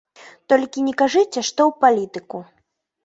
[0.53, 2.39] Толькі не кажыце, што ў палітыку.